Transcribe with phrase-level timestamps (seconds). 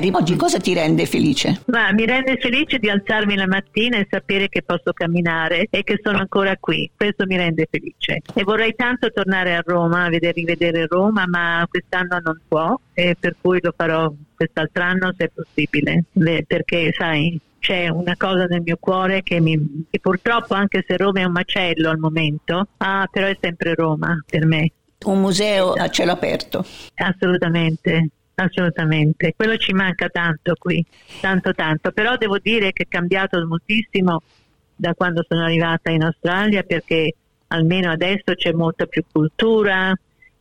[0.00, 1.60] Terry, oggi cosa ti rende felice?
[1.66, 6.00] Ma mi rende felice di alzarmi la mattina e sapere che posso camminare e che
[6.02, 6.90] sono ancora qui.
[6.96, 8.22] Questo mi rende felice.
[8.34, 13.14] E vorrei tanto tornare a Roma, a vedere, rivedere Roma, ma quest'anno non può e
[13.20, 16.04] per cui lo farò quest'altro anno se è possibile.
[16.46, 21.20] Perché, sai, c'è una cosa nel mio cuore che, mi, che purtroppo, anche se Roma
[21.20, 24.72] è un macello al momento, ah, però è sempre Roma per me.
[25.04, 26.64] Un museo a cielo aperto.
[26.94, 28.08] Assolutamente,
[28.42, 29.34] assolutamente.
[29.36, 30.84] Quello ci manca tanto qui,
[31.20, 31.92] tanto tanto.
[31.92, 34.22] Però devo dire che è cambiato moltissimo
[34.74, 37.14] da quando sono arrivata in Australia perché
[37.48, 39.92] almeno adesso c'è molta più cultura,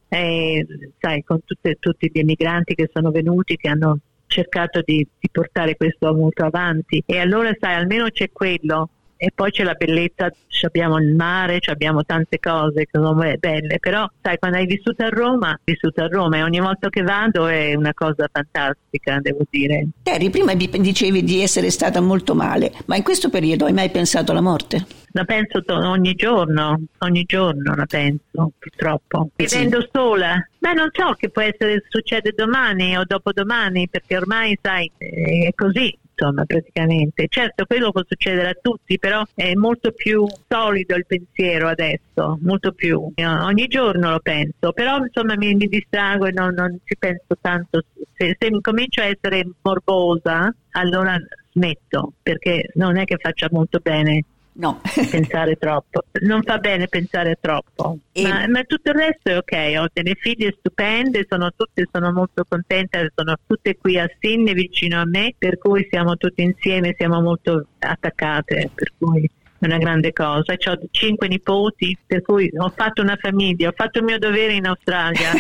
[0.08, 0.66] eh,
[1.00, 5.76] sai, con tutte, tutti gli emigranti che sono venuti, che hanno cercato di, di portare
[5.76, 7.04] questo molto avanti.
[7.06, 8.90] E allora, sai, almeno c'è quello
[9.22, 10.32] e poi c'è la bellezza,
[10.62, 15.10] abbiamo il mare, abbiamo tante cose che sono belle, però sai quando hai vissuto a
[15.10, 19.90] Roma, vissuto a Roma e ogni volta che vado è una cosa fantastica, devo dire.
[20.04, 24.32] Terry, prima dicevi di essere stata molto male, ma in questo periodo hai mai pensato
[24.32, 24.86] alla morte?
[25.12, 29.32] La penso to- ogni giorno, ogni giorno la penso, purtroppo.
[29.36, 29.58] Sì.
[29.58, 34.92] Vivendo sola, Beh, non so che può essere succede domani o dopodomani, perché ormai, sai,
[34.98, 37.28] è così insomma, praticamente.
[37.30, 42.74] Certo, quello può succedere a tutti, però è molto più solido il pensiero adesso, molto
[42.74, 43.12] più.
[43.16, 47.84] Ogni giorno lo penso, però insomma mi, mi distrago e non, non, ci penso tanto.
[48.14, 51.18] Se, se comincio a essere morbosa, allora
[51.52, 54.24] smetto, perché non è che faccia molto bene
[54.54, 54.82] No.
[55.10, 56.04] pensare troppo.
[56.22, 58.00] Non fa bene pensare troppo.
[58.12, 58.24] E...
[58.24, 59.82] Ma, ma, tutto il resto è ok.
[59.82, 65.00] Ho delle figlie stupende, sono tutte, sono molto contenta, sono tutte qui a Sydney vicino
[65.00, 69.30] a me, per cui siamo tutti insieme, siamo molto attaccate, per cui
[69.60, 70.54] è una grande cosa.
[70.54, 74.66] Ho cinque nipoti, per cui ho fatto una famiglia, ho fatto il mio dovere in
[74.66, 75.32] Australia.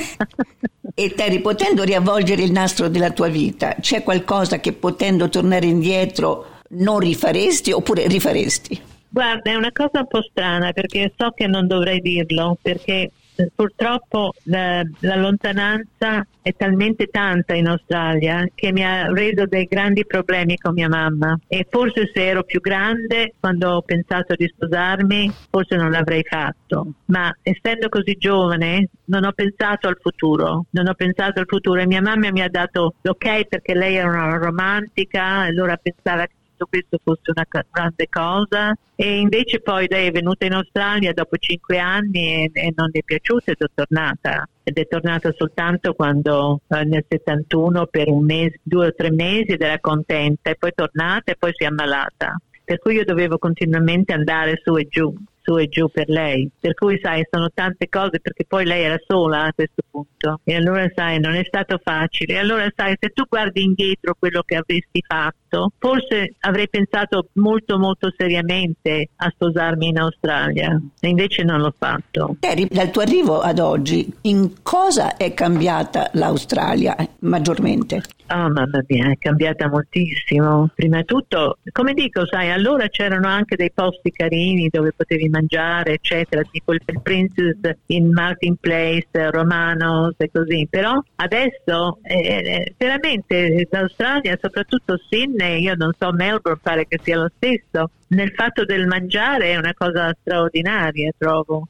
[0.95, 6.57] e Terry, potendo riavvolgere il nastro della tua vita, c'è qualcosa che potendo tornare indietro
[6.71, 8.97] non rifaresti oppure rifaresti?
[9.11, 13.51] Guarda, è una cosa un po' strana perché so che non dovrei dirlo, perché eh,
[13.55, 20.05] purtroppo la, la, lontananza è talmente tanta in Australia che mi ha reso dei grandi
[20.05, 21.39] problemi con mia mamma.
[21.47, 26.93] E forse se ero più grande quando ho pensato di sposarmi forse non l'avrei fatto.
[27.05, 30.65] Ma essendo così giovane non ho pensato al futuro.
[30.71, 31.79] Non ho pensato al futuro.
[31.79, 36.33] E mia mamma mi ha dato l'ok perché lei era una romantica allora pensava che
[36.59, 38.75] tutto questo fosse una grande cosa.
[38.95, 42.99] E invece poi lei è venuta in Australia dopo cinque anni e, e non le
[42.99, 44.47] è piaciuta ed è tornata.
[44.63, 49.53] Ed è tornata soltanto quando eh, nel 71 per un mese, due o tre mesi
[49.53, 50.49] ed era contenta.
[50.49, 52.35] E poi è tornata e poi si è ammalata.
[52.63, 55.13] Per cui io dovevo continuamente andare su e giù
[55.49, 56.47] su e giù per lei.
[56.59, 60.39] Per cui, sai, sono tante cose perché poi lei era sola a questo punto.
[60.43, 62.33] E allora, sai, non è stato facile.
[62.33, 67.79] E allora, sai, se tu guardi indietro quello che avresti fatto, forse avrei pensato molto,
[67.79, 70.79] molto seriamente a sposarmi in Australia.
[70.99, 72.35] E invece non l'ho fatto.
[72.39, 78.03] Terry, dal tuo arrivo ad oggi, in cosa è cambiata l'Australia maggiormente?
[78.31, 80.69] Oh mamma mia, è cambiata moltissimo.
[80.75, 85.93] Prima di tutto, come dico, sai, allora c'erano anche dei posti carini dove potevi mangiare,
[85.93, 87.57] eccetera, tipo il Princess
[87.87, 90.67] in Martin Place, Romanos e così.
[90.69, 97.31] Però adesso eh, veramente l'Australia, soprattutto Sydney, io non so, Melbourne pare che sia lo
[97.35, 101.67] stesso, nel fatto del mangiare è una cosa straordinaria, trovo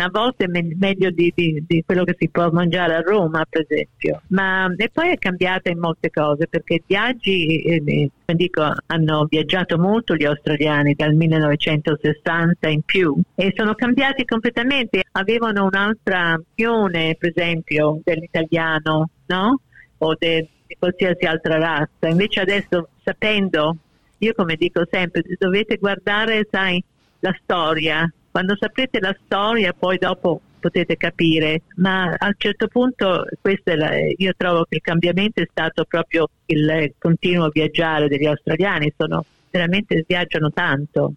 [0.00, 3.64] a volte è meglio di, di, di, quello che si può mangiare a Roma, per
[3.68, 4.22] esempio.
[4.28, 10.16] Ma, e poi è cambiata in molte cose perché viaggi, eh, dico, hanno viaggiato molto
[10.16, 15.04] gli australiani dal 1960 in più e sono cambiati completamente.
[15.12, 19.60] Avevano un'altra visione, per esempio, dell'italiano, no?
[19.98, 22.08] O de, di qualsiasi altra razza.
[22.08, 23.76] Invece adesso, sapendo,
[24.18, 26.82] io come dico sempre, dovete guardare, sai,
[27.20, 33.26] la storia quando saprete la storia poi dopo potete capire, ma a un certo punto
[33.62, 39.24] la, io trovo che il cambiamento è stato proprio il continuo viaggiare degli australiani, sono,
[39.52, 41.12] veramente viaggiano tanto,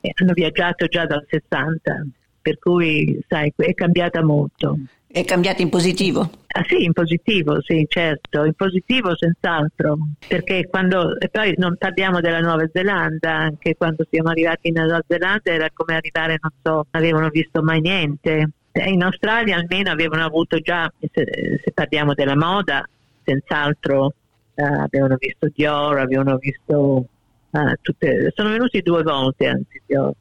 [0.00, 2.04] e hanno viaggiato già dal 60,
[2.42, 4.76] per cui sai, è cambiata molto.
[5.16, 6.30] È cambiato in positivo?
[6.48, 9.96] Ah, sì, in positivo, sì, certo, in positivo senz'altro,
[10.28, 15.02] perché quando, e poi non parliamo della Nuova Zelanda, anche quando siamo arrivati in Nuova
[15.08, 18.50] Zelanda era come arrivare, non so, non avevano visto mai niente.
[18.72, 21.24] In Australia almeno avevano avuto già, se,
[21.64, 22.86] se parliamo della moda,
[23.24, 24.12] senz'altro
[24.54, 27.06] eh, avevano visto Dior, avevano visto
[27.52, 30.12] eh, tutte, sono venuti due volte anzi Dior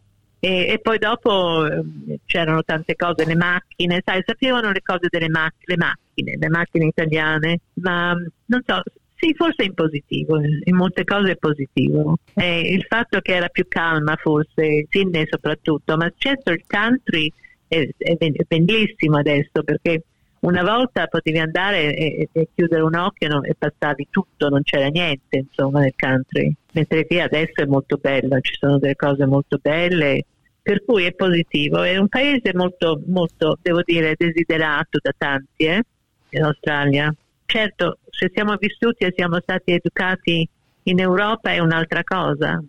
[0.46, 5.28] e, e, poi dopo eh, c'erano tante cose, le macchine, sai, sapevano le cose delle
[5.28, 8.84] mac- le macchine, le macchine italiane, ma non so,
[9.16, 12.20] sì, forse in positivo, in molte cose è positivo.
[12.36, 17.32] E il fatto che era più calma forse, Sydney soprattutto, ma certo il country
[17.68, 18.16] è, è,
[18.48, 20.04] bellissimo adesso perché
[20.42, 24.90] una volta potevi andare e, e chiudere un occhio no, e passavi tutto, non c'era
[24.90, 29.58] niente insomma nel country, mentre qui adesso è molto bello, ci sono delle cose molto
[29.60, 30.24] belle
[30.66, 31.84] per cui è positivo.
[31.84, 35.84] È un paese molto, molto devo dire, desiderato da tanti eh,
[36.30, 37.14] in Australia.
[37.46, 40.50] Certo, se siamo vissuti e siamo stati educati
[40.88, 42.60] in Europa è un'altra cosa,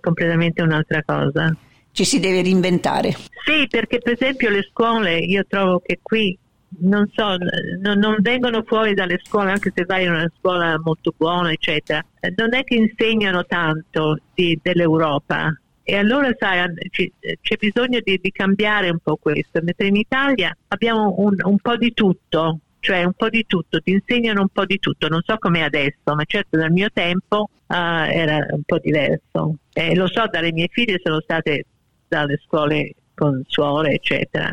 [0.00, 1.56] completamente un'altra cosa.
[1.90, 3.10] Ci si deve reinventare.
[3.44, 6.38] Sì, perché per esempio le scuole, io trovo che qui
[6.82, 7.36] non so,
[7.82, 12.04] non, non, vengono fuori dalle scuole, anche se vai in una scuola molto buona, eccetera,
[12.36, 15.52] non è che insegnano tanto di, dell'Europa,
[15.86, 21.14] e allora sai, c'è bisogno di, di, cambiare un po' questo, mentre in Italia abbiamo
[21.18, 24.78] un, un, po' di tutto, cioè un po' di tutto, ti insegnano un po' di
[24.78, 29.56] tutto, non so com'è adesso, ma certo nel mio tempo uh, era un po' diverso.
[29.74, 31.66] E lo so, dalle mie figlie sono state
[32.08, 34.50] dalle scuole con suore, eccetera,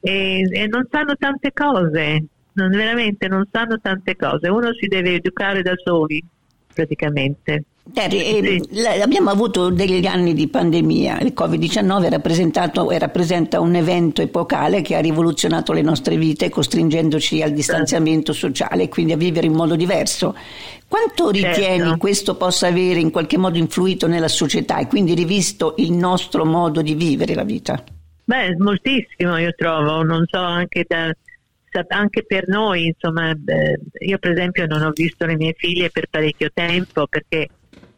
[0.00, 5.16] e, e non sanno tante cose, non, veramente non sanno tante cose, uno si deve
[5.16, 6.24] educare da soli
[6.72, 7.64] praticamente.
[7.92, 8.86] Terry, eh, sì.
[8.86, 15.72] abbiamo avuto degli anni di pandemia, il Covid-19 rappresenta un evento epocale che ha rivoluzionato
[15.72, 20.36] le nostre vite costringendoci al distanziamento sociale e quindi a vivere in modo diverso.
[20.86, 21.96] Quanto ritieni certo.
[21.98, 26.82] questo possa avere in qualche modo influito nella società e quindi rivisto il nostro modo
[26.82, 27.82] di vivere la vita?
[28.24, 31.12] Beh, moltissimo io trovo, non so, anche da,
[31.88, 33.32] anche per noi, insomma,
[33.98, 37.48] io per esempio non ho visto le mie figlie per parecchio tempo perché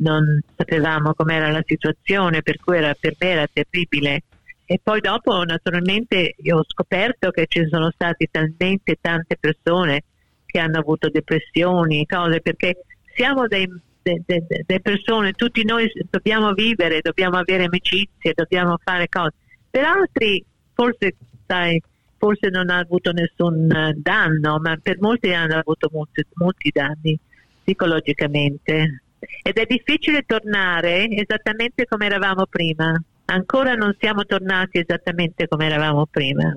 [0.03, 4.23] non sapevamo com'era la situazione, per cui era, per me era terribile.
[4.65, 10.05] E poi dopo naturalmente ho scoperto che ci sono state talmente tante persone
[10.47, 12.85] che hanno avuto depressioni, cose, perché
[13.15, 13.67] siamo dei,
[14.03, 19.35] de, de, de persone, tutti noi dobbiamo vivere, dobbiamo avere amicizie, dobbiamo fare cose.
[19.71, 20.45] Per altri
[20.75, 21.17] forse,
[21.47, 21.81] sai,
[22.19, 27.19] forse non ha avuto nessun danno, ma per molti hanno avuto molti, molti danni
[27.65, 29.03] psicologicamente
[29.43, 33.01] ed è difficile tornare esattamente come eravamo prima.
[33.27, 36.55] Ancora non siamo tornati esattamente come eravamo prima.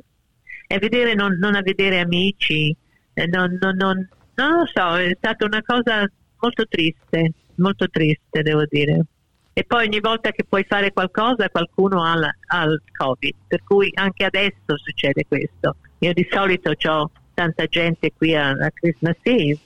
[0.68, 2.76] E vedere, non, non a vedere amici,
[3.14, 6.10] non, non, non, non lo so, è stata una cosa
[6.40, 9.06] molto triste, molto triste devo dire.
[9.54, 12.14] E poi ogni volta che puoi fare qualcosa qualcuno ha,
[12.48, 15.78] ha il Covid, per cui anche adesso succede questo.
[16.00, 19.60] Io di solito ho tanta gente qui a, a Christmas Eve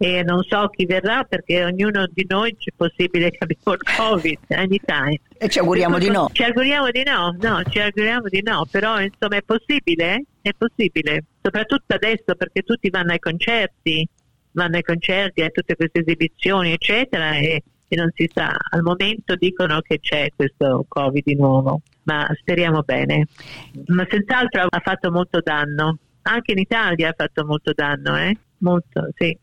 [0.00, 4.38] e non so chi verrà perché ognuno di noi c'è possibile che abbiamo il Covid
[4.48, 5.20] anytime.
[5.36, 6.28] E ci auguriamo di no.
[6.32, 11.24] Ci auguriamo di no, no, ci auguriamo di no, però insomma è possibile, è possibile,
[11.42, 14.08] soprattutto adesso perché tutti vanno ai concerti,
[14.52, 19.34] vanno ai concerti, a tutte queste esibizioni eccetera e, e non si sa, al momento
[19.34, 23.26] dicono che c'è questo Covid di nuovo, ma speriamo bene.
[23.86, 28.36] Ma senz'altro ha fatto molto danno, anche in Italia ha fatto molto danno, eh?
[28.58, 29.36] Molto, sì.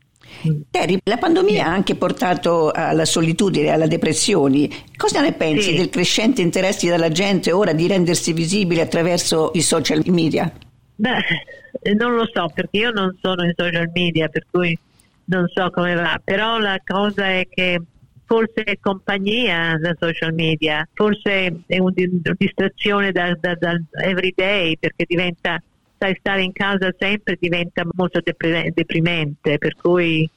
[0.70, 4.68] Terry, la pandemia ha anche portato alla solitudine, alla depressione.
[4.96, 5.76] Cosa ne pensi sì.
[5.76, 10.50] del crescente interesse della gente ora di rendersi visibile attraverso i social media?
[10.96, 14.78] Beh, non lo so perché io non sono in social media, per cui
[15.26, 17.80] non so come va, però la cosa è che
[18.24, 21.92] forse è compagnia da social media, forse è una
[22.36, 25.62] distrazione da, da, da everyday perché diventa
[25.98, 30.28] sai, stare in casa sempre diventa molto deprimente, per cui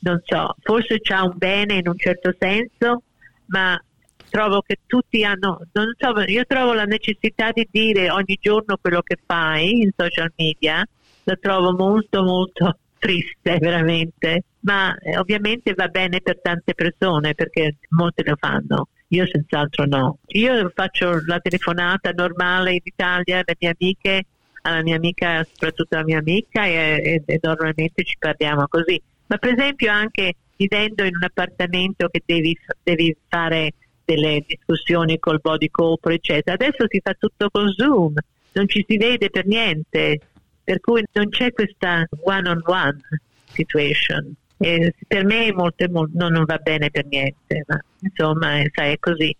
[0.00, 3.02] non so, forse c'ha un bene in un certo senso,
[3.46, 3.80] ma
[4.28, 9.02] trovo che tutti hanno, non so, io trovo la necessità di dire ogni giorno quello
[9.02, 10.86] che fai in social media,
[11.24, 17.76] lo trovo molto molto triste veramente, ma eh, ovviamente va bene per tante persone perché
[17.90, 18.88] molte lo fanno.
[19.12, 20.18] Io senz'altro no.
[20.34, 24.24] Io faccio la telefonata normale in Italia alle mie amiche
[24.62, 29.00] alla mia amica, soprattutto alla mia amica e, e, e normalmente ci parliamo così.
[29.26, 33.72] Ma per esempio anche vivendo in un appartamento che devi, devi fare
[34.04, 38.14] delle discussioni col body corpo eccetera, adesso si fa tutto con Zoom,
[38.52, 40.20] non ci si vede per niente,
[40.64, 43.00] per cui non c'è questa one-on-one
[43.52, 44.34] situation.
[44.58, 48.98] E per me molto, molto, no, non va bene per niente, ma insomma, sai, è
[48.98, 49.34] così.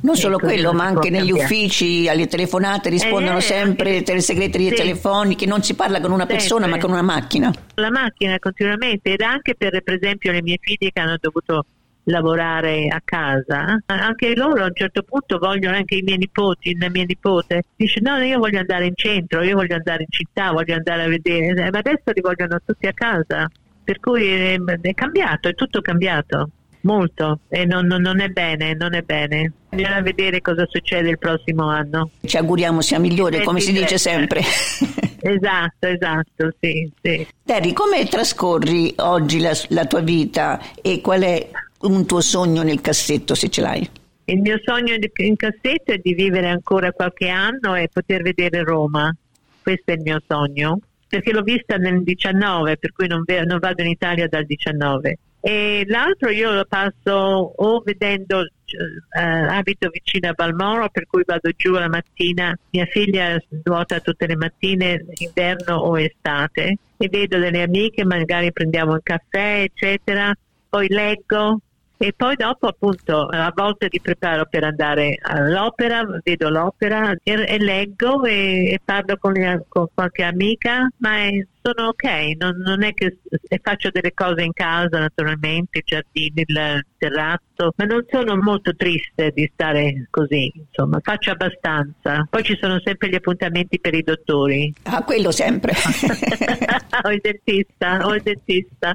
[0.00, 1.54] Non solo quello, ma anche negli cambiare.
[1.54, 4.76] uffici, alle telefonate rispondono eh, sempre le segreterie sì.
[4.76, 6.36] telefoniche, non si parla con una sempre.
[6.36, 7.52] persona ma con una macchina.
[7.74, 11.64] La macchina continuamente ed anche per, per esempio le mie figlie che hanno dovuto
[12.04, 16.88] lavorare a casa, anche loro a un certo punto vogliono, anche i miei nipoti, la
[16.88, 20.74] mia nipote, dice no, io voglio andare in centro, io voglio andare in città, voglio
[20.74, 23.46] andare a vedere, ma adesso li vogliono tutti a casa,
[23.84, 26.50] per cui è, è cambiato, è tutto cambiato
[26.82, 29.52] molto e non, non, non, è bene, non è bene.
[29.70, 32.10] Bisogna vedere cosa succede il prossimo anno.
[32.24, 34.40] Ci auguriamo sia migliore, come si dice sempre.
[35.20, 37.26] esatto, esatto, sì, sì.
[37.44, 42.80] Terry, come trascorri oggi la, la tua vita e qual è un tuo sogno nel
[42.80, 43.90] cassetto se ce l'hai?
[44.24, 49.14] Il mio sogno in cassetto è di vivere ancora qualche anno e poter vedere Roma.
[49.62, 53.82] Questo è il mio sogno, perché l'ho vista nel 19, per cui non, non vado
[53.82, 60.32] in Italia dal 19 e l'altro io lo passo o vedendo eh, abito vicino a
[60.32, 62.56] Balmoro per cui vado giù la mattina.
[62.70, 68.92] Mia figlia nuota tutte le mattine inverno o estate e vedo delle amiche magari prendiamo
[68.92, 70.34] un caffè eccetera.
[70.68, 71.60] Poi leggo
[72.00, 77.58] e poi dopo appunto a volte ti preparo per andare all'opera, vedo l'opera e, e
[77.58, 82.04] leggo e, e parlo con, le, con, qualche amica, ma è, sono ok,
[82.38, 83.18] non, non è che
[83.62, 89.32] faccio delle cose in casa naturalmente, i giardini, il terrazzo, ma non sono molto triste
[89.34, 92.26] di stare così, insomma, faccio abbastanza.
[92.28, 94.72] Poi ci sono sempre gli appuntamenti per i dottori.
[94.84, 95.72] Ah, quello sempre.
[97.02, 98.94] o il dentista, o il dentista,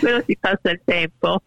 [0.00, 1.42] quello si passa il tempo.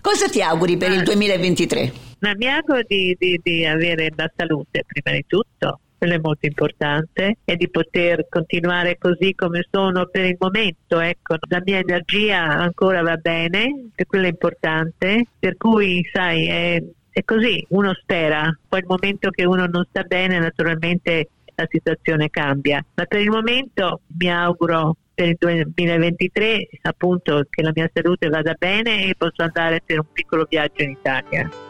[0.00, 1.92] Cosa ti auguri per il 2023?
[2.20, 6.46] Ma mi auguro di, di, di avere la salute prima di tutto quello è molto
[6.46, 10.98] importante e di poter continuare così come sono per il momento.
[10.98, 16.82] Ecco, la mia energia ancora va bene, che quello è importante, per cui sai, è,
[17.10, 22.30] è così, uno spera, poi il momento che uno non sta bene naturalmente la situazione
[22.30, 28.28] cambia, ma per il momento mi auguro per il 2023 appunto che la mia salute
[28.28, 31.69] vada bene e posso andare per un piccolo viaggio in Italia.